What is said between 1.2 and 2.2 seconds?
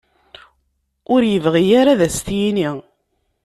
ibɣi ara ad